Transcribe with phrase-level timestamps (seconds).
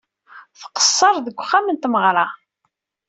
[0.59, 2.27] Tqeṣṣer deg uxxam n tmeɣṛa.